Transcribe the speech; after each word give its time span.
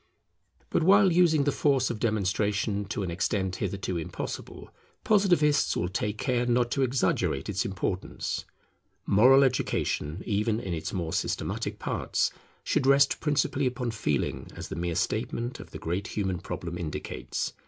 But 0.71 0.81
while 0.81 1.11
using 1.11 1.43
the 1.43 1.51
force 1.51 1.91
of 1.91 1.99
demonstration 1.99 2.85
to 2.85 3.03
an 3.03 3.11
extent 3.11 3.57
hitherto 3.57 3.97
impossible, 3.97 4.73
Positivists 5.03 5.77
will 5.77 5.89
take 5.89 6.17
care 6.17 6.47
not 6.47 6.71
to 6.71 6.81
exaggerate 6.81 7.47
its 7.49 7.65
importance. 7.65 8.45
Moral 9.05 9.43
education, 9.43 10.23
even 10.25 10.59
in 10.59 10.73
its 10.73 10.91
more 10.91 11.13
systematic 11.13 11.77
parts, 11.77 12.31
should 12.63 12.87
rest 12.87 13.19
principally 13.19 13.67
upon 13.67 13.91
Feeling, 13.91 14.47
as 14.55 14.69
the 14.69 14.75
mere 14.75 14.95
statement 14.95 15.59
of 15.59 15.69
the 15.69 15.77
great 15.77 16.07
human 16.07 16.39
problem 16.39 16.79
indicates. 16.79 17.53